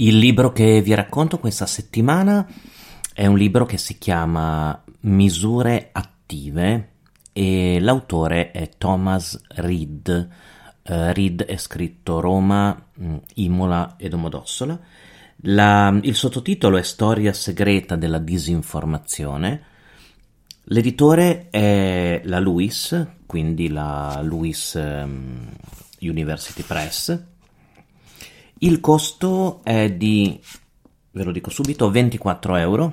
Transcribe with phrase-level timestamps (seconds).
[0.00, 2.46] Il libro che vi racconto questa settimana
[3.12, 6.92] è un libro che si chiama Misure attive
[7.32, 10.28] e l'autore è Thomas Reed.
[10.84, 12.90] Uh, Reed è scritto Roma,
[13.34, 14.78] Imola e Domodossola.
[15.42, 19.62] La, il sottotitolo è Storia segreta della disinformazione.
[20.70, 25.48] L'editore è la Lewis, quindi la Lewis um,
[26.00, 27.36] University Press
[28.60, 30.40] il costo è di,
[31.12, 32.92] ve lo dico subito, 24 euro.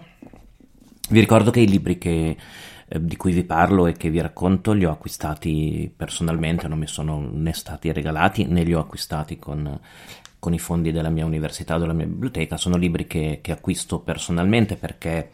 [1.09, 2.37] Vi ricordo che i libri che,
[2.87, 6.87] eh, di cui vi parlo e che vi racconto li ho acquistati personalmente, non mi
[6.87, 9.79] sono né stati regalati né li ho acquistati con,
[10.37, 12.57] con i fondi della mia università o della mia biblioteca.
[12.57, 15.31] Sono libri che, che acquisto personalmente perché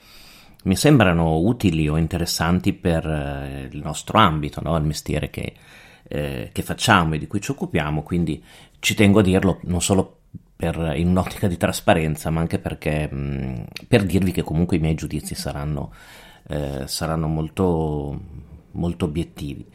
[0.64, 4.76] mi sembrano utili o interessanti per eh, il nostro ambito, no?
[4.78, 5.54] il mestiere che,
[6.08, 8.44] eh, che facciamo e di cui ci occupiamo, quindi
[8.80, 10.18] ci tengo a dirlo non solo
[10.62, 14.94] per, in un'ottica di trasparenza, ma anche perché mh, per dirvi che comunque i miei
[14.94, 15.92] giudizi saranno,
[16.48, 18.20] eh, saranno molto,
[18.74, 19.66] molto obiettivi.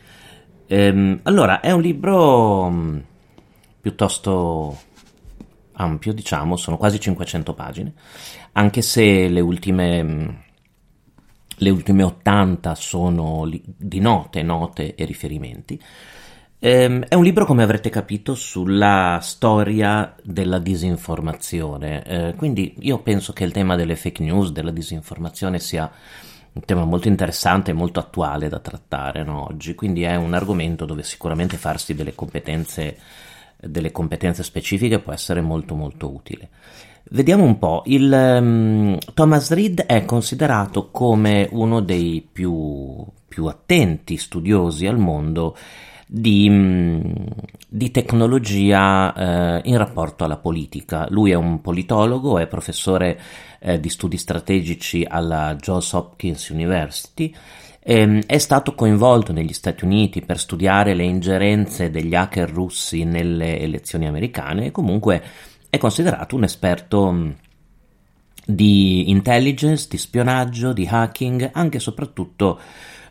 [0.68, 3.04] Ehm, allora, è un libro mh,
[3.80, 4.78] piuttosto
[5.72, 7.92] ampio, diciamo, sono quasi 500 pagine,
[8.52, 10.38] anche se le ultime, mh,
[11.56, 15.80] le ultime 80 sono di note, note e riferimenti.
[16.58, 22.02] Ehm, è un libro, come avrete capito, sulla storia della disinformazione.
[22.04, 25.90] Eh, quindi io penso che il tema delle fake news, della disinformazione sia
[26.52, 29.74] un tema molto interessante e molto attuale da trattare no, oggi.
[29.74, 32.98] Quindi è un argomento dove sicuramente farsi delle competenze,
[33.56, 36.48] delle competenze specifiche può essere molto molto utile.
[37.10, 44.16] Vediamo un po', il, um, Thomas Reed è considerato come uno dei più, più attenti
[44.16, 45.56] studiosi al mondo
[46.04, 47.00] di, mm,
[47.68, 51.06] di tecnologia eh, in rapporto alla politica.
[51.10, 53.20] Lui è un politologo, è professore
[53.60, 57.32] eh, di studi strategici alla Johns Hopkins University.
[57.88, 63.60] Ehm, è stato coinvolto negli Stati Uniti per studiare le ingerenze degli hacker russi nelle
[63.60, 65.22] elezioni americane e comunque
[65.70, 67.30] è considerato un esperto mm,
[68.44, 72.58] di intelligence, di spionaggio, di hacking, anche e soprattutto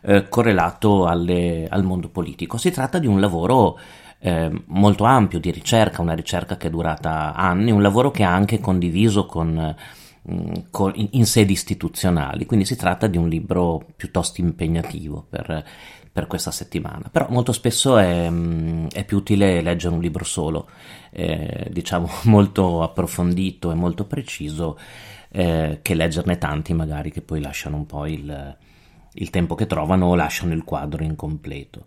[0.02, 2.58] eh, correlato alle, al mondo politico.
[2.58, 3.78] Si tratta di un lavoro
[4.18, 8.34] eh, molto ampio di ricerca, una ricerca che è durata anni, un lavoro che ha
[8.34, 9.74] anche condiviso con, con,
[10.28, 15.64] in, in, sedi istituzionali, quindi si tratta di un libro piuttosto impegnativo per,
[16.12, 20.68] per questa settimana, però molto spesso è, mm, è, più utile leggere un libro solo,
[21.10, 24.78] eh, diciamo molto approfondito e molto preciso,
[25.30, 28.56] eh, che leggerne tanti magari che poi lasciano un po' il,
[29.12, 31.84] il tempo che trovano lasciano il quadro incompleto.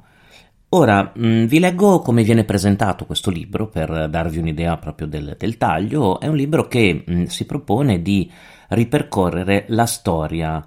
[0.71, 5.57] Ora mm, vi leggo come viene presentato questo libro per darvi un'idea proprio del, del
[5.57, 6.19] taglio.
[6.19, 8.29] È un libro che mh, mm, si propone di
[8.69, 10.63] ripercorrere la storia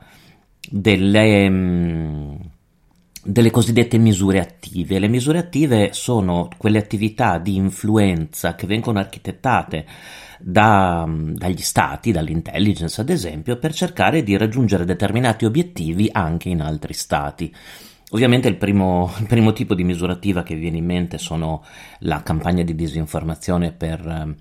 [0.68, 2.34] delle, mh, mm,
[3.22, 4.98] delle cosiddette misure attive.
[4.98, 9.86] Le misure attive sono quelle attività di influenza che vengono architettate
[10.40, 16.92] da, dagli stati, dall'intelligence ad esempio, per cercare di raggiungere determinati obiettivi anche in altri
[16.92, 17.54] stati.
[18.14, 21.64] Ovviamente il primo, il primo tipo di misurativa che viene in mente sono
[22.00, 24.34] la campagna di disinformazione per ehm,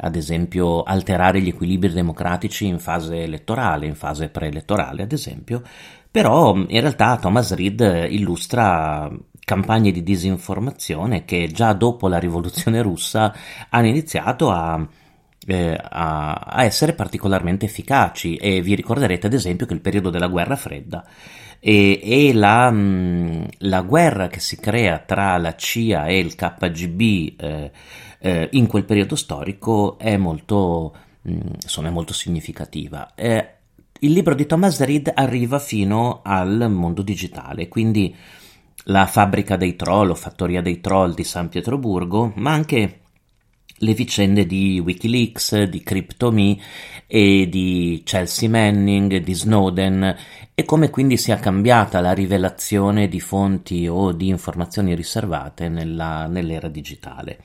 [0.00, 5.62] ad esempio alterare gli equilibri democratici in fase elettorale, in fase preelettorale ad esempio,
[6.10, 9.10] però in realtà Thomas Reed illustra
[9.44, 13.34] campagne di disinformazione che già dopo la rivoluzione russa
[13.68, 14.86] hanno iniziato a
[15.46, 18.36] eh, a, a, essere particolarmente efficaci.
[18.36, 21.04] E vi ricorderete ad esempio che il periodo della guerra fredda
[21.60, 26.34] e, e la, mh, mm, la, guerra che si crea tra la CIA e il
[26.34, 27.00] KGB
[27.40, 27.70] eh,
[28.20, 33.14] eh, in quel periodo storico è molto, mh, mm, insomma, è molto significativa.
[33.14, 33.52] Eh,
[34.00, 38.14] il libro di Thomas Reed arriva fino al mondo digitale, quindi
[38.84, 43.00] la fabbrica dei troll o fattoria dei troll di San Pietroburgo, ma anche
[43.78, 46.56] le vicende di Wikileaks, di CryptoMe
[47.06, 50.16] e di Chelsea Manning, di Snowden
[50.54, 56.68] e come quindi sia cambiata la rivelazione di fonti o di informazioni riservate nella, nell'era
[56.68, 57.40] digitale.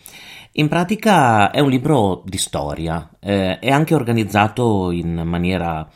[0.53, 5.87] In pratica è un libro di storia, eh, è anche organizzato in maniera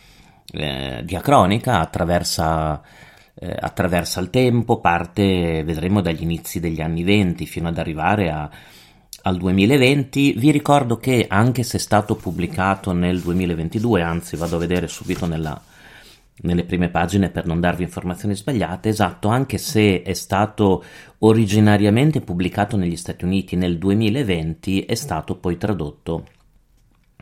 [0.52, 2.82] eh, diacronica, attraversa,
[3.36, 8.50] eh, attraversa il tempo, parte, vedremo, dagli inizi degli anni venti fino ad arrivare a
[9.28, 10.34] al 2020.
[10.38, 15.26] Vi ricordo che anche se è stato pubblicato nel 2022, anzi vado a vedere subito
[15.26, 15.62] nella,
[16.42, 20.84] nelle prime pagine per non darvi informazioni sbagliate, esatto, anche se è stato
[21.20, 26.28] originariamente pubblicato negli Stati Uniti nel 2020, è stato poi tradotto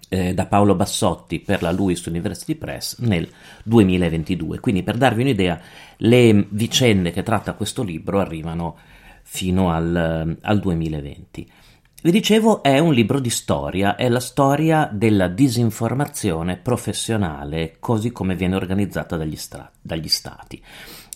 [0.09, 3.27] eh, da Paolo Bassotti per la Lewis University Press nel
[3.63, 4.59] 2022.
[4.59, 5.59] Quindi per darvi un'idea,
[5.97, 8.77] le vicende che tratta questo libro arrivano
[9.23, 11.63] fino al, al 2020.
[12.05, 18.35] Vi dicevo, è un libro di storia, è la storia della disinformazione professionale così come
[18.35, 20.61] viene organizzata dagli, stra- dagli stati.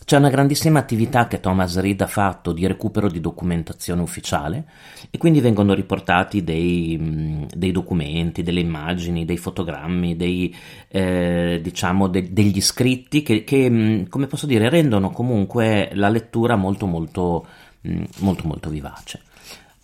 [0.04, 4.66] C'è una grandissima attività che Thomas Reed ha fatto di recupero di documentazione ufficiale
[5.12, 10.56] e quindi vengono riportati dei, dei documenti, delle immagini, dei fotogrammi, dei,
[10.88, 16.88] eh, diciamo de, degli scritti che, che, come posso dire, rendono comunque la lettura molto
[16.88, 17.46] molto
[17.82, 19.22] molto molto vivace.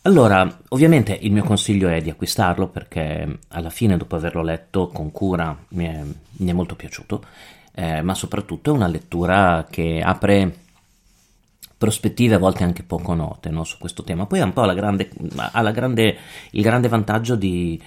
[0.06, 5.12] Allora, ovviamente il mio consiglio è di acquistarlo perché alla fine, dopo averlo letto con
[5.12, 6.00] cura, mi è,
[6.38, 7.24] mi è molto piaciuto,
[7.74, 10.58] eh, ma soprattutto è una lettura che apre
[11.76, 14.28] prospettive a volte anche poco note no, su questo tema.
[14.28, 16.18] Poi ha un po' la grande, ha la grande,
[16.52, 17.82] il grande vantaggio di,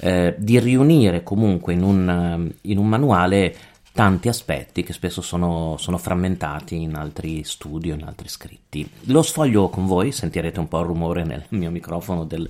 [0.00, 3.54] eh, di riunire comunque in un, in un manuale
[3.92, 8.88] tanti aspetti che spesso sono, sono, frammentati in altri studi o in altri scritti.
[9.04, 12.48] Lo sfoglio con voi, sentirete un po' il rumore nel mio microfono del,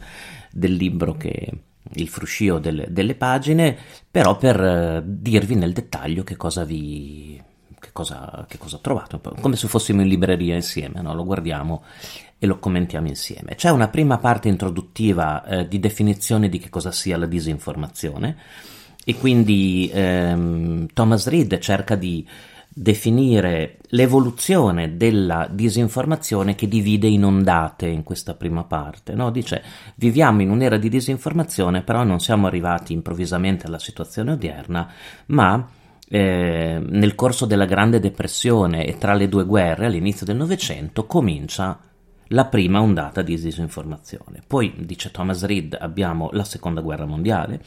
[0.51, 1.49] del libro che
[1.93, 3.77] il fruscio del, delle pagine,
[4.11, 7.43] però per eh, dirvi nel dettaglio che cosa vi
[7.81, 11.15] che cosa, che cosa ho trovato, come se fossimo in libreria insieme, no?
[11.15, 11.83] lo guardiamo
[12.39, 13.55] e lo commentiamo insieme.
[13.55, 18.37] C'è una prima parte introduttiva eh, di definizione di che cosa sia la disinformazione
[19.05, 22.27] e quindi ehm, Thomas Reed cerca di
[22.73, 29.15] definire l'evoluzione della disinformazione che divide in ondate in questa prima parte.
[29.15, 29.31] No?
[29.31, 29.63] Dice
[29.97, 34.89] viviamo in un'era di disinformazione, però non siamo arrivati improvvisamente alla situazione odierna,
[35.27, 35.69] ma
[36.09, 41.79] eh, nel corso della Grande Depressione e tra le due guerre all'inizio del Novecento comincia
[42.33, 44.43] la prima ondata di disinformazione.
[44.47, 47.63] Poi, dice Thomas Reed, abbiamo la Seconda Guerra Mondiale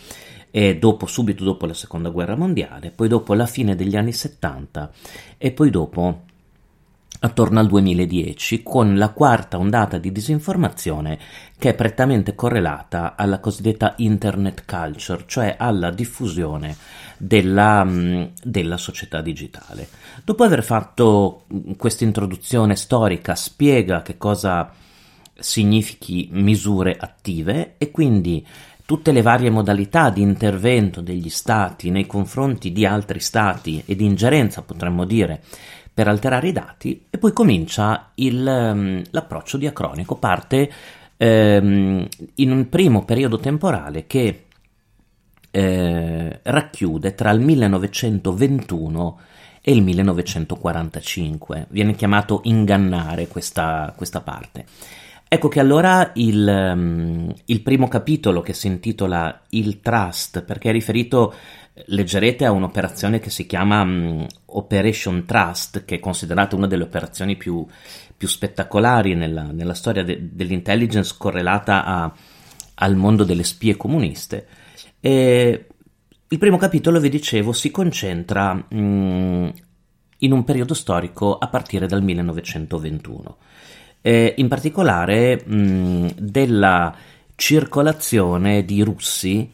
[0.56, 4.92] e dopo, subito dopo la seconda guerra mondiale, poi dopo la fine degli anni 70
[5.40, 6.26] e poi dopo
[7.24, 11.18] attorno al 2010 con la quarta ondata di disinformazione
[11.58, 16.76] che è prettamente correlata alla cosiddetta internet culture, cioè alla diffusione
[17.18, 19.88] della, mm, della società digitale.
[20.24, 21.46] Dopo aver fatto
[21.78, 24.72] questa introduzione storica spiega che cosa
[25.34, 28.46] significhi misure attive e quindi
[28.86, 34.04] tutte le varie modalità di intervento degli stati nei confronti di altri stati e di
[34.04, 35.42] ingerenza, potremmo dire,
[35.94, 40.72] per alterare i dati, e poi comincia il, um, l'approccio diacronico, parte
[41.18, 44.46] um, in un primo periodo temporale che
[45.56, 49.20] eh, racchiude tra il 1921
[49.62, 51.68] e il 1945.
[51.70, 54.66] Viene chiamato ingannare questa, questa parte.
[55.28, 60.72] Ecco che allora il, um, il, primo capitolo che si intitola Il Trust, perché è
[60.72, 61.34] riferito,
[61.74, 67.36] leggerete, a un'operazione che si chiama um, Operation Trust, che è considerata una delle operazioni
[67.36, 67.66] più,
[68.16, 72.14] più spettacolari nella, nella storia de, dell'intelligence correlata a,
[72.76, 74.48] al mondo delle spie comuniste.
[75.00, 75.68] E
[76.28, 79.52] il primo capitolo, vi dicevo, si concentra um,
[80.18, 83.38] in un periodo storico a partire dal 1921
[84.06, 86.94] eh, in particolare mh, della
[87.36, 89.50] circolazione di russi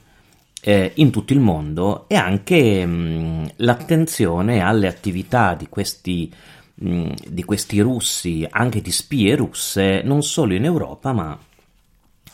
[0.62, 6.32] eh, in tutto il mondo e anche mh, l'attenzione alle attività di questi,
[6.76, 11.38] mh, di questi russi, anche di spie russe, non solo in Europa ma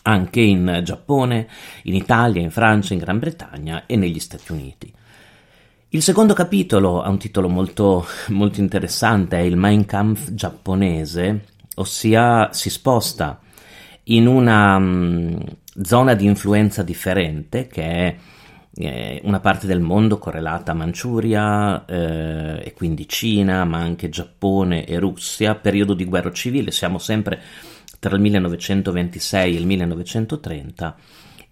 [0.07, 1.47] anche in Giappone,
[1.83, 4.93] in Italia, in Francia, in Gran Bretagna e negli Stati Uniti.
[5.89, 12.51] Il secondo capitolo ha un titolo molto, molto interessante, è il Mein Kampf giapponese, ossia
[12.51, 13.39] si sposta
[14.03, 15.41] in una um,
[15.83, 18.15] zona di influenza differente che è
[18.77, 24.85] eh, una parte del mondo correlata a Manciuria eh, e quindi Cina, ma anche Giappone
[24.85, 27.41] e Russia, periodo di guerra civile, siamo sempre
[27.99, 30.95] tra il 1926 e il 1930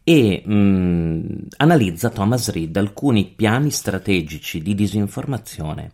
[0.04, 1.22] e mh, mm,
[1.58, 5.92] analizza Thomas Reed alcuni piani strategici di disinformazione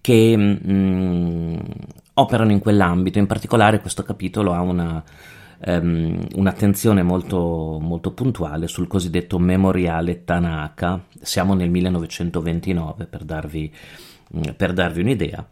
[0.00, 1.56] che mh, mm,
[2.14, 3.18] operano in quell'ambito.
[3.18, 5.02] In particolare questo capitolo ha una,
[5.64, 11.04] um, un'attenzione molto, molto puntuale sul cosiddetto memoriale Tanaka.
[11.20, 13.72] Siamo nel 1929 per darvi,
[14.36, 15.46] mm, per darvi un'idea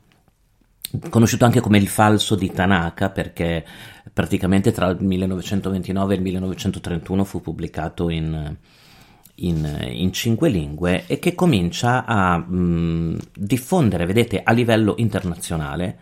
[1.08, 3.64] conosciuto anche come il falso di Tanaka perché
[4.12, 8.56] praticamente tra il 1929 e il 1931 fu pubblicato in,
[9.37, 15.99] in, in, cinque lingue e che comincia a mh, mm, diffondere, vedete, a livello internazionale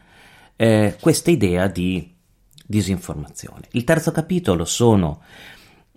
[0.56, 2.10] eh, questa idea di
[2.72, 3.68] disinformazione.
[3.72, 5.20] Il terzo capitolo sono,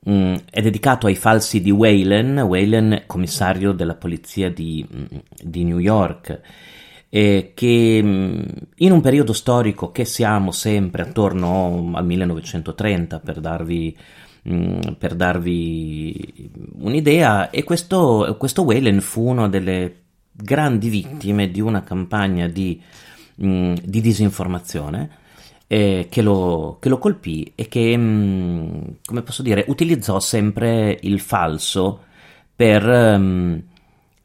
[0.04, 5.06] mh, mm, è dedicato ai falsi di Whalen, Whalen commissario della polizia di, mm,
[5.42, 6.42] di New York,
[7.08, 13.98] eh, che mh, in un periodo storico che siamo sempre attorno al 1930 per darvi
[15.00, 16.52] per darvi
[16.82, 22.80] un'idea, e questo, questo Whalen fu una delle grandi vittime di una campagna di,
[23.34, 25.24] di disinformazione
[25.68, 31.20] eh, che, lo, che, lo, colpì e che, mh, come posso dire, utilizzò sempre il
[31.20, 32.04] falso
[32.56, 33.64] per, mh,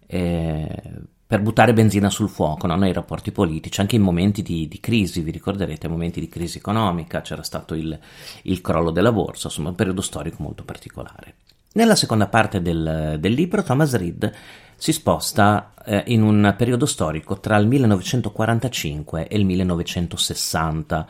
[0.06, 0.82] eh,
[1.26, 2.76] per buttare benzina sul fuoco no?
[2.76, 7.22] nei rapporti politici, anche in momenti di, di, crisi, vi ricorderete, momenti di crisi economica,
[7.22, 7.98] c'era stato il,
[8.42, 11.36] il crollo della borsa, insomma un periodo storico molto particolare.
[11.72, 14.32] Nella seconda parte del, del libro Thomas Reed
[14.80, 21.06] si sposta eh, in un periodo storico tra il 1945 e il 1960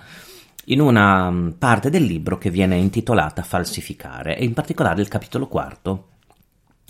[0.65, 5.47] in una mm, parte del libro che viene intitolata Falsificare e in particolare il capitolo
[5.47, 6.09] quarto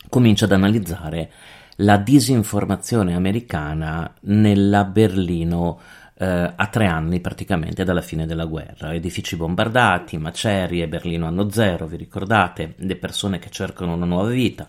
[0.08, 1.30] comincia ad analizzare
[1.76, 5.78] la disinformazione americana nella Berlino
[6.14, 8.94] eh, a tre anni praticamente dalla fine della guerra.
[8.94, 12.72] Edifici bombardati, macerie, Berlino anno zero, vi ricordate?
[12.78, 14.66] Le persone che cercano una nuova vita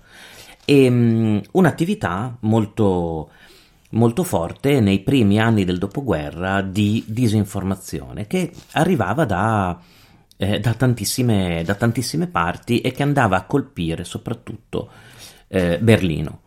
[0.66, 3.30] e um, un'attività molto,
[3.90, 9.80] molto forte nei primi anni del dopoguerra di disinformazione che arrivava da,
[10.38, 14.90] eh, da, tantissime, da tantissime, parti e che andava a colpire soprattutto
[15.48, 16.42] eh, Berlino.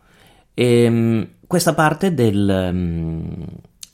[0.53, 3.45] E, um, questa parte del, um,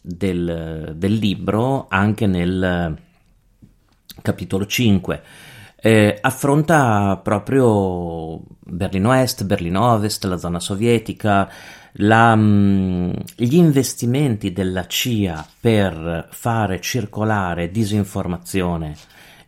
[0.02, 2.98] del, del libro, anche nel
[4.22, 5.24] capitolo 5,
[5.84, 11.50] eh, affronta proprio Berlino Est, Berlino Ovest, la zona sovietica,
[11.94, 18.96] la, mh, mm, gli investimenti della CIA per fare circolare disinformazione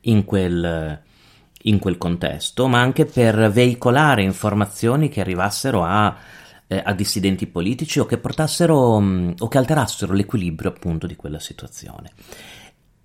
[0.01, 0.99] in quel,
[1.61, 6.15] in quel contesto, ma anche per veicolare informazioni che arrivassero a,
[6.65, 11.15] eh, a dissidenti politici o che portassero mh, mm, o che alterassero l'equilibrio appunto di
[11.15, 12.11] quella situazione.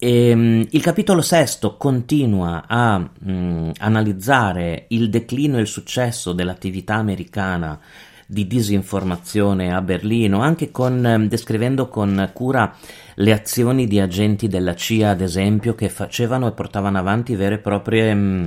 [0.01, 6.95] E, um, il capitolo sesto continua a um, analizzare il declino e il successo dell'attività
[6.95, 7.81] americana
[8.25, 12.77] di disinformazione a Berlino, anche con, um, descrivendo con cura
[13.17, 17.59] le azioni di agenti della CIA, ad esempio, che facevano e portavano avanti vere e
[17.59, 18.47] proprie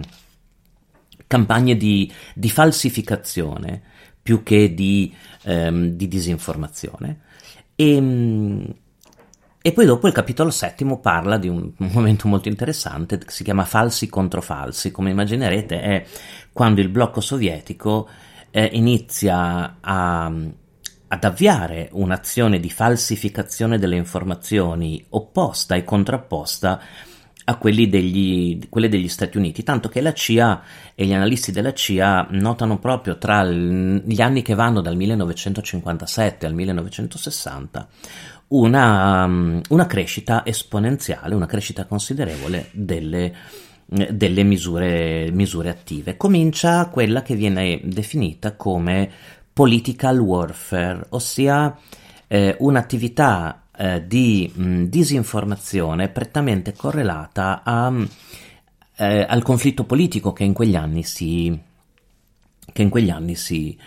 [1.28, 3.82] campagne di, di, falsificazione
[4.22, 7.20] più che di, di disinformazione.
[7.76, 8.76] E,
[9.64, 14.10] e poi dopo il capitolo settimo parla di un, momento molto interessante si chiama falsi
[14.10, 14.90] contro falsi.
[14.90, 16.06] Come immaginerete è
[16.52, 18.10] quando il blocco sovietico
[18.50, 26.82] eh, inizia a, ad avviare un'azione di falsificazione delle informazioni opposta e contrapposta
[27.44, 30.62] a degli, quelle degli Stati Uniti, tanto che la CIA
[30.96, 36.54] e gli analisti della CIA notano proprio tra gli anni che vanno dal 1957 al
[36.54, 37.88] 1960
[38.52, 43.34] una, um, una crescita esponenziale, una crescita considerevole delle,
[43.86, 46.18] delle misure, misure attive.
[46.18, 49.10] Comincia quella che viene definita come
[49.54, 51.78] political warfare, ossia
[52.28, 57.94] eh, un'attività eh, di mh, disinformazione prettamente correlata a,
[58.98, 61.58] eh, al conflitto politico che in quegli anni si,
[62.72, 63.78] che in quegli anni si,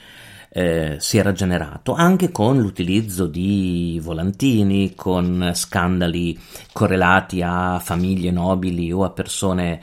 [0.56, 6.38] eh, si era generato, anche con l'utilizzo di volantini, con scandali
[6.72, 9.80] correlati a famiglie nobili o a persone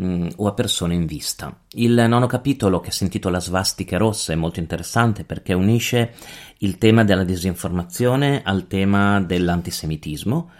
[0.00, 1.54] mm, o a persone in vista.
[1.72, 6.14] Il nono capitolo, che si intitola Svastiche rosse, è molto interessante perché unisce
[6.58, 10.50] il tema della disinformazione al tema dell'antisemitismo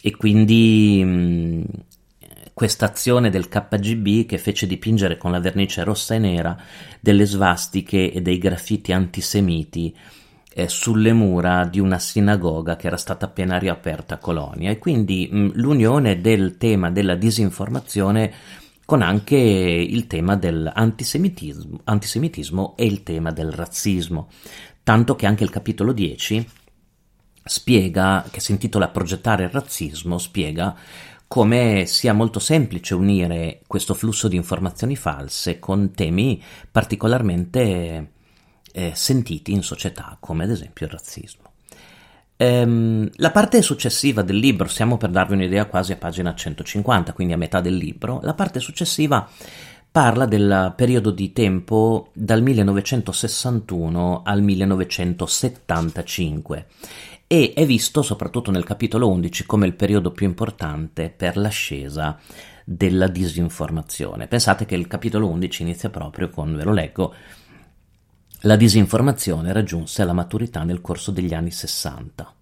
[0.00, 1.66] e quindi
[2.62, 6.56] mh, mm, questa azione del KGB che fece dipingere con la vernice rossa e nera
[7.00, 9.94] delle svastiche e dei graffiti antisemiti
[10.54, 14.70] eh, sulle mura di una sinagoga che era stata appena riaperta a Colonia.
[14.70, 18.32] E quindi mh, l'unione del tema della disinformazione
[18.84, 24.28] con anche il tema dell'antisemitismo antisemitismo e il tema del razzismo,
[24.82, 26.46] tanto che anche il capitolo 10
[27.44, 30.76] spiega, che si intitola Progettare il razzismo, spiega
[31.32, 38.10] come sia molto semplice unire questo flusso di informazioni false con temi particolarmente
[38.70, 41.52] eh, sentiti in società, come ad esempio il razzismo.
[42.36, 47.32] Ehm, la parte successiva del libro, stiamo per darvi un'idea quasi a pagina 150, quindi
[47.32, 49.26] a metà del libro, la parte successiva
[49.90, 56.66] parla del periodo di tempo dal 1961 al 1975
[57.32, 62.18] e è visto soprattutto nel capitolo 11 come il periodo più importante per l'ascesa
[62.62, 64.26] della disinformazione.
[64.26, 67.14] Pensate che il capitolo 11 inizia proprio con, ve lo leggo,
[68.40, 72.34] la disinformazione raggiunse la maturità nel corso degli anni 60.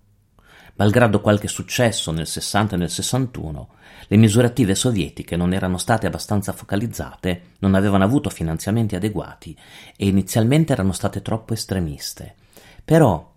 [0.74, 3.68] Malgrado qualche successo nel 60 e nel 61,
[4.08, 9.56] le misure attive sovietiche non erano state abbastanza focalizzate, non avevano avuto finanziamenti adeguati
[9.96, 12.34] e inizialmente erano state troppo estremiste.
[12.84, 13.29] Però,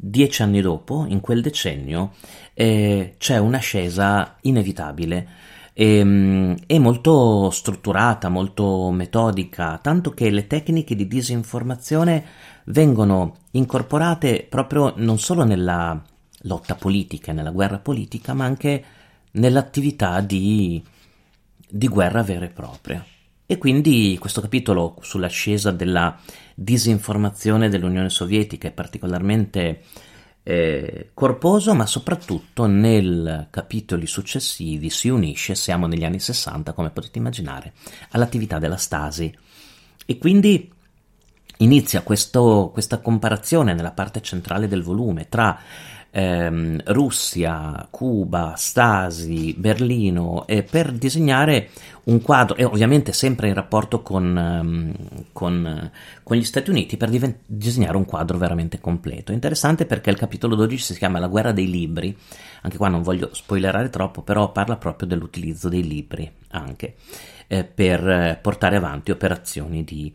[0.00, 2.12] dieci anni dopo, in quel decennio,
[2.54, 5.28] eh, c'è un'ascesa inevitabile
[5.72, 12.24] e, ehm, e molto strutturata, molto metodica, tanto che le tecniche di disinformazione
[12.66, 16.00] vengono incorporate proprio non solo nella
[16.42, 18.84] lotta politica nella guerra politica, ma anche
[19.32, 20.82] nell'attività di,
[21.68, 23.04] di guerra vera e propria.
[23.50, 26.20] E quindi questo capitolo sull'ascesa della
[26.54, 29.84] disinformazione dell'Unione Sovietica è particolarmente
[30.42, 37.16] eh, corposo, ma soprattutto nei capitoli successivi si unisce, siamo negli anni 60, come potete
[37.16, 37.72] immaginare,
[38.10, 39.34] all'attività della Stasi.
[40.04, 40.70] E quindi
[41.56, 45.58] inizia questo, questa comparazione nella parte centrale del volume tra
[46.18, 51.70] ehm, Russia, Cuba, Stasi, Berlino, eh, per disegnare
[52.04, 54.94] un quadro, e ovviamente sempre in rapporto con, ehm,
[55.32, 55.90] con,
[56.22, 59.32] con gli Stati Uniti, per diven- disegnare un quadro veramente completo.
[59.32, 62.16] Interessante perché il capitolo 12 si chiama La guerra dei libri,
[62.62, 66.94] anche qua non voglio spoilerare troppo, però parla proprio dell'utilizzo dei libri anche
[67.46, 70.12] eh, per portare avanti operazioni di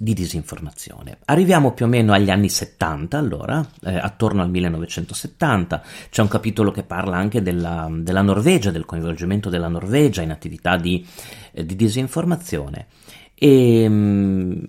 [0.00, 1.18] di disinformazione.
[1.24, 6.70] Arriviamo più o meno agli anni 70, allora, eh, attorno al 1970, c'è un capitolo
[6.70, 11.04] che parla anche della, della Norvegia, del coinvolgimento della Norvegia in attività di,
[11.50, 12.86] eh, di disinformazione.
[13.34, 14.64] E mh, mm,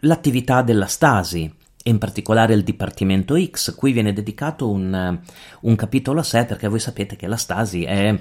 [0.00, 1.50] l'attività della Stasi,
[1.84, 5.18] in particolare il Dipartimento X, qui viene dedicato un,
[5.60, 8.14] un capitolo a sé perché voi sapete che la Stasi è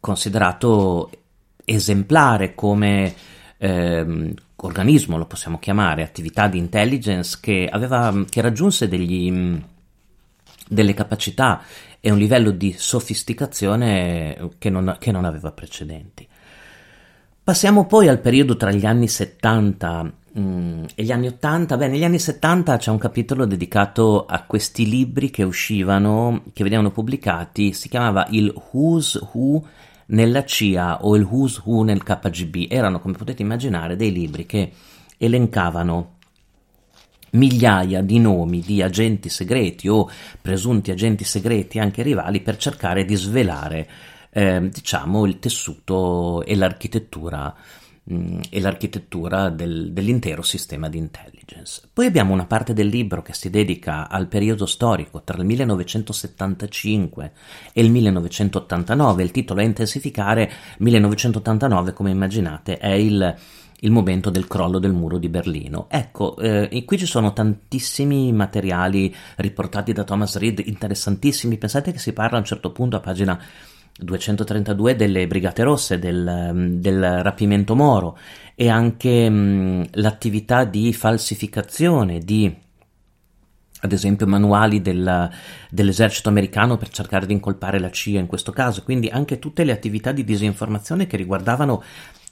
[0.00, 1.10] considerato
[1.66, 3.14] esemplare come
[3.58, 4.34] eh,
[4.66, 9.60] organismo, lo possiamo chiamare, attività di intelligence che, aveva, che raggiunse degli,
[10.68, 11.62] delle capacità
[12.00, 16.28] e un livello di sofisticazione che non, che non aveva precedenti.
[17.42, 21.76] Passiamo poi al periodo tra gli anni 70 mm, e gli anni 80.
[21.76, 26.90] Beh, negli anni 70 c'è un capitolo dedicato a questi libri che uscivano, che venivano
[26.90, 29.62] pubblicati, si chiamava il Who's Who
[30.14, 32.66] nella CIA o il Who's Who nel KGB.
[32.70, 34.72] Erano, come potete immaginare, dei libri che
[35.18, 36.12] elencavano
[37.30, 40.08] migliaia di nomi di agenti segreti o
[40.40, 43.88] presunti agenti segreti anche rivali per cercare di svelare
[44.30, 47.52] eh, diciamo il tessuto e l'architettura
[48.12, 51.88] Mm, e l'architettura del, dell'intero sistema di intelligence.
[51.90, 57.32] Poi abbiamo una parte del libro che si dedica al periodo storico tra il 1975
[57.72, 63.34] e il 1989, il titolo è Intensificare 1989, come immaginate, è il,
[63.80, 65.86] il momento del crollo del muro di Berlino.
[65.88, 72.12] Ecco, eh, qui ci sono tantissimi materiali riportati da Thomas Reed, interessantissimi, pensate che si
[72.12, 73.40] parla a un certo punto a pagina
[73.98, 78.18] 232 delle Brigate Rosse, del, mm, del rapimento Moro
[78.54, 82.62] e anche mh, mm, l'attività di falsificazione di
[83.84, 85.30] ad esempio manuali del,
[85.68, 89.72] dell'esercito americano per cercare di incolpare la CIA in questo caso, quindi anche tutte le
[89.72, 91.82] attività di disinformazione che riguardavano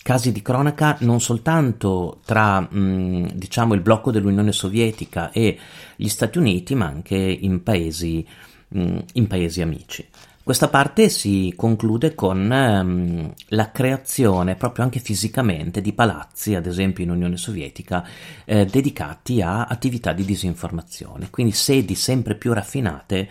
[0.02, 5.58] casi di cronaca non soltanto tra mh, mm, diciamo il blocco dell'Unione Sovietica e
[5.94, 8.26] gli Stati Uniti, ma anche in paesi,
[8.68, 10.08] mh, in paesi amici.
[10.44, 17.04] Questa parte si conclude con ehm, la creazione, proprio anche fisicamente, di palazzi, ad esempio
[17.04, 18.04] in Unione Sovietica,
[18.44, 23.28] eh, dedicati a attività di disinformazione, quindi sedi sempre più raffinate,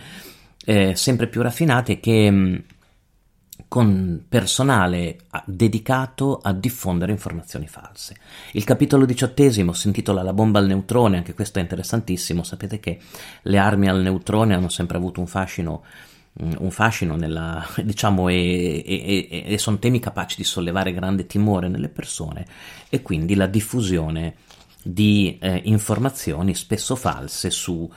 [0.64, 2.56] eh, sempre più raffinate che mm,
[3.68, 8.16] con personale dedicato a diffondere informazioni false.
[8.52, 12.98] Il capitolo diciottesimo si intitola La bomba al neutrone, anche questo è interessantissimo, sapete che
[13.42, 15.82] le armi al neutrone hanno sempre avuto un fascino
[16.34, 21.88] un fascino nella, diciamo, e, e, e, sono temi capaci di sollevare grande timore nelle
[21.88, 22.46] persone
[22.88, 24.36] e quindi la diffusione
[24.82, 27.88] di eh, informazioni spesso false su,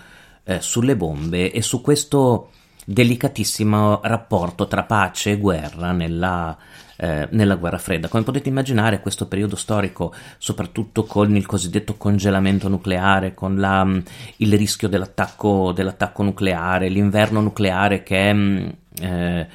[0.44, 2.52] eh, sulle bombe e su questo
[2.86, 6.56] delicatissimo rapporto tra pace e guerra nella,
[6.98, 8.08] eh, nella guerra fredda.
[8.08, 14.00] Come potete immaginare, questo periodo storico, soprattutto con il cosiddetto congelamento nucleare, con la, mm,
[14.38, 18.34] il rischio dell'attacco, dell'attacco, nucleare, l'inverno nucleare che è.
[18.34, 18.68] Mm,
[19.00, 19.48] eh,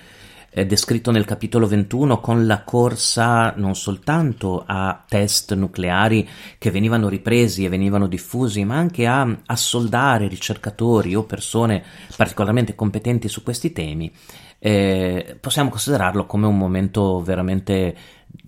[0.67, 7.65] descritto nel capitolo 21 con la corsa non soltanto a test nucleari che venivano ripresi
[7.65, 11.83] e venivano diffusi, ma anche a assoldare ricercatori o persone
[12.17, 14.13] particolarmente competenti su questi temi,
[14.61, 17.97] eh, possiamo considerarlo come un momento veramente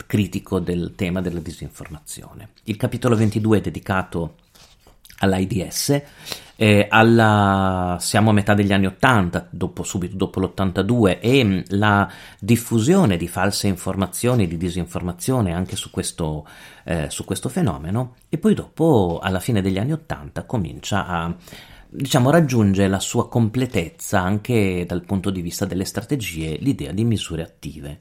[0.06, 2.50] critico del tema della disinformazione.
[2.64, 4.34] Il capitolo 22 è dedicato
[5.18, 6.02] all'AIDS.
[6.54, 12.08] Eh, alla, siamo a metà degli anni 80, dopo, subito dopo l'82, e mm, la
[12.38, 16.46] diffusione di false informazioni, di disinformazione anche su questo,
[16.84, 21.34] eh, su questo fenomeno, e poi dopo, alla fine degli anni 80, comincia a
[21.92, 27.42] diciamo, raggiunge la sua completezza anche dal punto di vista delle strategie l'idea di misure
[27.42, 27.98] attive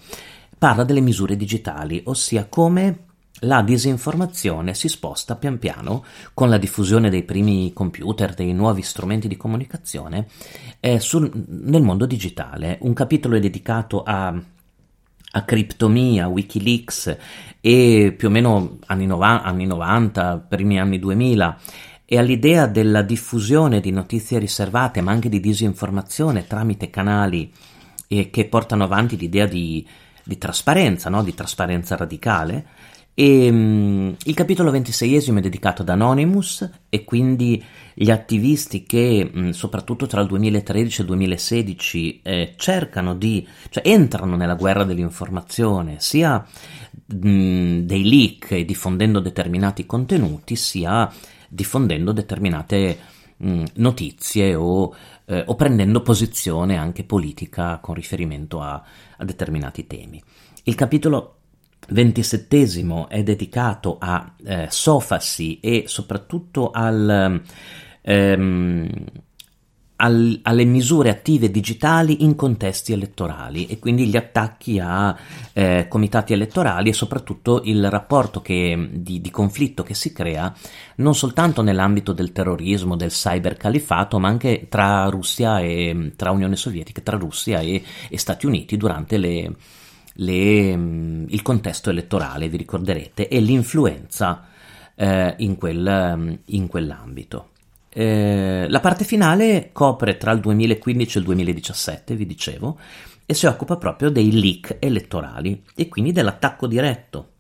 [0.59, 3.07] parla delle misure digitali, ossia come
[3.43, 9.29] la disinformazione si sposta pian piano con la diffusione dei primi computer, dei nuovi strumenti
[9.29, 10.27] di comunicazione
[10.81, 12.79] eh, sul, nel mondo digitale.
[12.81, 14.35] Un capitolo è dedicato a,
[15.31, 17.17] a criptomia, Wikileaks
[17.61, 21.61] e più o meno anni 90, anni 90, primi anni 2000
[22.05, 27.53] e all'idea della diffusione di notizie riservate ma anche di disinformazione tramite canali
[28.09, 29.87] eh, che portano avanti l'idea di,
[30.29, 31.25] di trasparenza, no?
[31.25, 32.67] di trasparenza radicale
[33.21, 37.61] e, um, il capitolo ventiseiesimo è dedicato ad Anonymous e quindi
[37.93, 43.89] gli attivisti che mh, soprattutto tra il 2013 e il 2016 eh, cercano di, cioè
[43.89, 46.47] entrano nella guerra dell'informazione sia
[47.07, 51.13] mh, dei leak diffondendo determinati contenuti sia
[51.49, 52.99] diffondendo determinate
[53.39, 54.95] mh, notizie o,
[55.29, 58.83] eh, o, prendendo posizione anche politica con riferimento a,
[59.17, 60.23] a determinati temi.
[60.65, 61.35] Il capitolo
[61.91, 67.43] ventisettesimo è dedicato a eh, Sofassi e soprattutto al,
[68.03, 68.91] ehm,
[70.01, 75.17] al, alle misure attive digitali in contesti elettorali e quindi gli attacchi a
[75.53, 80.55] eh, comitati elettorali e soprattutto il rapporto che, di, di, conflitto che si crea
[80.97, 87.01] non soltanto nell'ambito del terrorismo, del cybercalifato, ma anche tra Russia e tra Unione Sovietica,
[87.01, 89.55] tra Russia e, e Stati Uniti durante le
[90.21, 94.47] le, mm, il contesto elettorale, vi ricorderete, e l'influenza
[94.95, 97.51] eh, in, quel, mm, in, quell'ambito.
[98.01, 102.79] Eh, la parte finale copre tra il 2015 e il 2017, vi dicevo,
[103.27, 107.31] e si occupa proprio dei leak elettorali e quindi dell'attacco diretto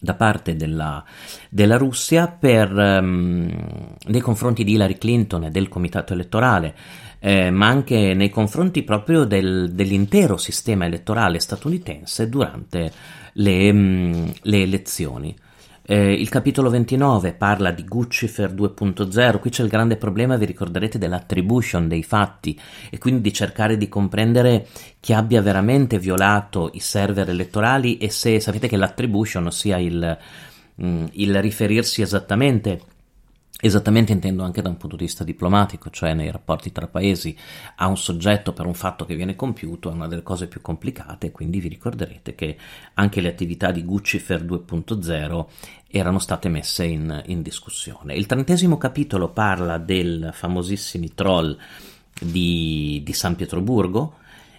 [0.00, 1.04] da parte della,
[1.50, 6.74] della Russia per, um, nei confronti di Hillary Clinton e del comitato elettorale
[7.18, 12.90] eh, ma anche nei confronti proprio del, dell'intero sistema elettorale statunitense durante
[13.34, 15.36] le, mm, le elezioni.
[15.90, 20.98] Eh, il capitolo 29 parla di Guccifer 2.0, qui c'è il grande problema, vi ricorderete,
[20.98, 24.66] dell'attribution dei fatti e quindi di cercare di comprendere
[25.00, 30.18] chi abbia veramente violato i server elettorali e se sapete che l'attribution, ossia il,
[30.74, 32.82] mh, mm, il riferirsi esattamente
[33.60, 37.36] Esattamente intendo anche da un punto di vista diplomatico, cioè nei rapporti tra paesi
[37.76, 41.32] a un soggetto per un fatto che viene compiuto è una delle cose più complicate,
[41.32, 42.56] quindi vi ricorderete che
[42.94, 45.46] anche le attività di Guccifer 2.0
[45.88, 48.14] erano state messe in, in discussione.
[48.14, 51.58] Il trentesimo capitolo parla del famosissimi troll
[52.20, 54.14] di, di San Pietroburgo,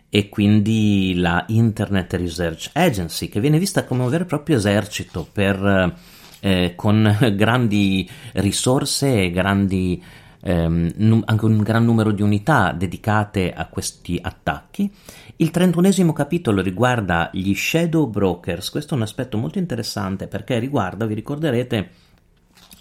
[0.09, 5.25] e quindi la Internet Research Agency, che viene vista come un vero e proprio esercito
[5.31, 5.95] per
[6.39, 10.01] eh, con grandi risorse e grandi,
[10.41, 14.91] ehm, num- anche un gran numero di unità dedicate a questi attacchi.
[15.37, 21.05] Il trentunesimo capitolo riguarda gli shadow brokers, questo è un aspetto molto interessante perché riguarda,
[21.05, 21.89] vi ricorderete,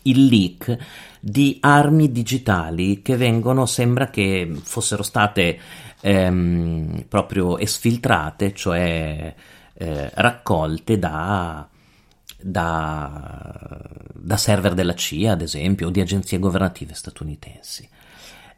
[0.03, 0.77] il leak
[1.21, 5.59] di armi digitali che vengono, sembra che fossero state
[6.01, 9.35] ehm, proprio esfiltrate, cioè
[9.75, 11.69] eh, raccolte da
[12.41, 13.81] da,
[14.15, 17.89] da server della CIA, ad esempio, o di agenzie governative statunitensi.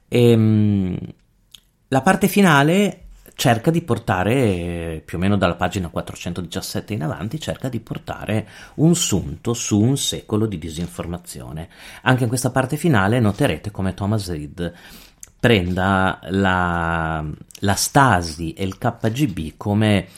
[0.09, 0.99] E, ehm,
[1.89, 7.71] la parte finale cerca di portare, più o meno dalla pagina 417 in avanti, cerca
[7.71, 11.69] di portare un sunto su un secolo di disinformazione.
[12.03, 14.73] Anche in questa parte finale noterete come Thomas Reed
[15.41, 17.25] prenda la,
[17.61, 20.09] la Stasi e il KGB come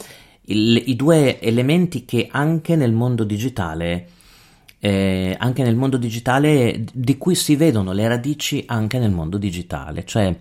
[0.46, 4.08] il, i due elementi che anche nel mondo digitale
[4.84, 10.04] eh, anche nel mondo digitale di cui si vedono le radici anche nel mondo digitale.
[10.04, 10.36] Cioè,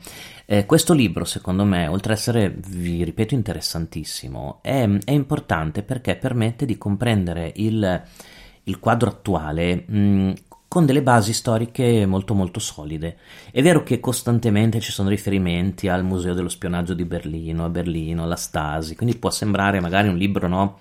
[0.47, 6.15] eh, questo libro, secondo me, oltre ad essere, vi ripeto, interessantissimo, è, è importante perché
[6.15, 8.03] permette di comprendere il,
[8.63, 10.33] il quadro attuale mh,
[10.71, 13.17] con delle basi storiche molto molto solide.
[13.51, 18.23] È vero che costantemente ci sono riferimenti al Museo dello spionaggio di Berlino, a Berlino,
[18.23, 20.79] alla Stasi, quindi può sembrare magari un libro no,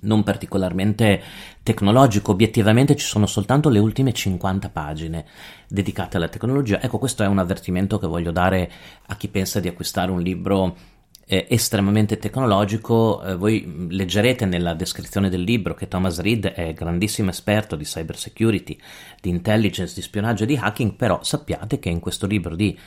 [0.00, 1.22] non particolarmente
[1.62, 5.26] tecnologico, obiettivamente ci sono soltanto le ultime 50 pagine
[5.68, 6.80] dedicate alla tecnologia.
[6.80, 8.70] Ecco, questo è un avvertimento che voglio dare
[9.08, 10.74] a chi pensa di acquistare un libro
[11.32, 13.22] eh, estremamente tecnologico.
[13.22, 18.18] Eh, voi leggerete nella descrizione del libro che Thomas Reed è grandissimo esperto di cyber
[18.18, 18.78] security,
[19.18, 22.78] di intelligence, di spionaggio e di hacking, però sappiate che in questo libro di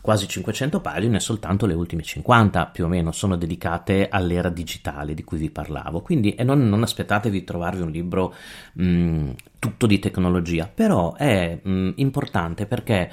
[0.00, 5.24] quasi 500 pagine, soltanto le ultime 50 più o meno sono dedicate all'era digitale di
[5.24, 6.00] cui vi parlavo.
[6.00, 8.32] Quindi non, non aspettatevi di trovarvi un libro
[8.74, 13.10] mh, tutto di tecnologia, però è mh, importante perché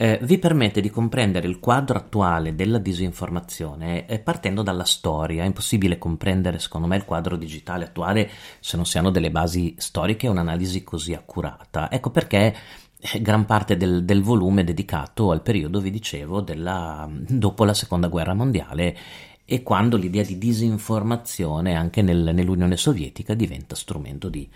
[0.00, 5.42] eh, vi permette di comprendere il quadro attuale della disinformazione eh, partendo dalla storia.
[5.42, 8.30] È impossibile comprendere, secondo me, il quadro digitale attuale
[8.60, 11.90] se non si hanno delle basi storiche e un'analisi così accurata.
[11.90, 12.54] Ecco perché
[12.96, 18.06] eh, gran parte del, del, volume dedicato al periodo, vi dicevo, della, dopo la seconda
[18.06, 18.96] guerra mondiale
[19.44, 24.48] e quando l'idea di disinformazione anche nel, nell'Unione Sovietica diventa strumento di,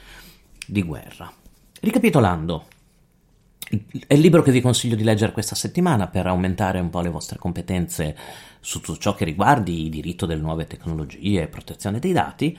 [0.64, 1.32] di guerra.
[1.80, 2.66] Ricapitolando,
[4.06, 7.08] è il libro che vi consiglio di leggere questa settimana per aumentare un po' le
[7.08, 8.16] vostre competenze
[8.60, 12.56] su tutto ciò che riguardi il diritto delle nuove tecnologie e protezione dei dati.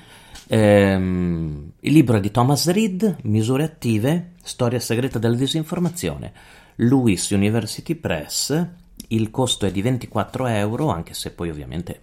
[0.48, 6.34] Ehm, il libro è di Thomas Reed, Misure attive, storia segreta della disinformazione,
[6.76, 8.68] Lewis University Press.
[9.10, 12.02] Il costo è di 24 euro, anche se poi ovviamente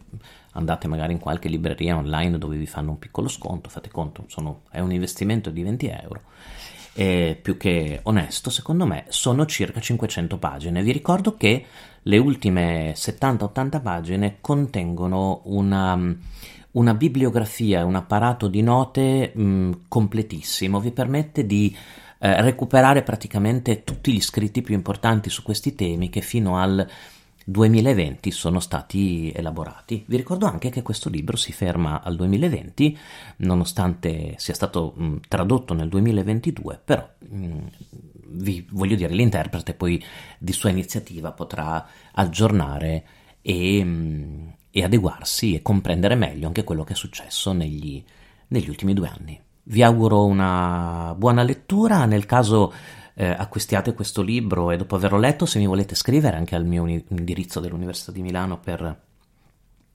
[0.53, 4.63] andate magari in qualche libreria online dove vi fanno un piccolo sconto, fate conto, sono,
[4.71, 6.23] è un investimento di 20 euro
[6.95, 10.83] eh, più che onesto, secondo me, sono circa 500 pagine.
[10.83, 11.65] Vi ricordo che
[12.03, 16.17] le ultime 70-80 pagine contengono una,
[16.73, 21.77] una bibliografia, un apparato di note mh, completissimo, vi permette di
[22.19, 26.87] eh, recuperare praticamente tutti gli scritti più importanti su questi temi che fino al
[27.51, 30.05] 2020 sono stati elaborati.
[30.07, 32.97] Vi ricordo anche che questo libro si ferma al 2020,
[33.39, 37.59] nonostante sia stato mh, tradotto nel 2022, però mh,
[38.33, 40.03] vi voglio dire, l'interprete poi
[40.39, 43.05] di sua iniziativa potrà aggiornare
[43.43, 48.03] e, mh, e adeguarsi e comprendere meglio anche quello che è successo negli,
[48.49, 49.41] negli ultimi due anni.
[49.63, 52.73] Vi auguro una buona lettura, nel caso
[53.21, 56.87] eh, acquistiate questo libro e dopo averlo letto, se mi volete scrivere anche al mio
[56.87, 58.99] indirizzo dell'Università di Milano per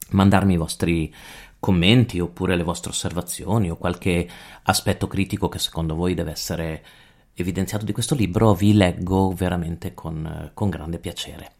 [0.10, 1.12] mandarmi i vostri
[1.60, 4.30] commenti oppure le vostre osservazioni o qualche
[4.62, 6.86] aspetto critico che secondo voi deve essere
[7.34, 11.54] evidenziato di questo libro, vi leggo veramente con, con grande piacere.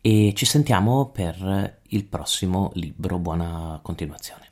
[0.00, 3.18] E ci sentiamo per il prossimo libro.
[3.20, 4.50] Buona continuazione.